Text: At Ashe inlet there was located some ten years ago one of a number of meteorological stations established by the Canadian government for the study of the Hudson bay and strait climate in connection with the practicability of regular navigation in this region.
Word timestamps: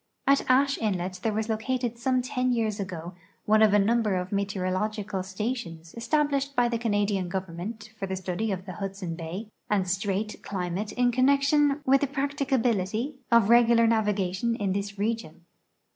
At 0.25 0.49
Ashe 0.49 0.79
inlet 0.79 1.19
there 1.21 1.31
was 1.31 1.47
located 1.47 1.95
some 1.95 2.23
ten 2.23 2.51
years 2.51 2.79
ago 2.79 3.13
one 3.45 3.61
of 3.61 3.71
a 3.71 3.77
number 3.77 4.15
of 4.15 4.31
meteorological 4.31 5.21
stations 5.21 5.93
established 5.95 6.55
by 6.55 6.69
the 6.69 6.79
Canadian 6.79 7.29
government 7.29 7.91
for 7.99 8.07
the 8.07 8.15
study 8.15 8.51
of 8.51 8.65
the 8.65 8.73
Hudson 8.73 9.13
bay 9.15 9.49
and 9.69 9.87
strait 9.87 10.41
climate 10.41 10.91
in 10.93 11.11
connection 11.11 11.81
with 11.85 12.01
the 12.01 12.07
practicability 12.07 13.19
of 13.31 13.49
regular 13.49 13.85
navigation 13.85 14.55
in 14.55 14.73
this 14.73 14.97
region. 14.97 15.45